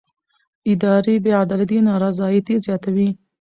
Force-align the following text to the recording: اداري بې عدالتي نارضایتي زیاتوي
اداري 0.71 1.15
بې 1.23 1.31
عدالتي 1.43 1.77
نارضایتي 1.87 2.55
زیاتوي 2.65 3.09